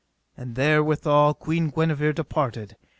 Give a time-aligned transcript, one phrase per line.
[0.35, 2.75] And therewithal Queen Guenever departed.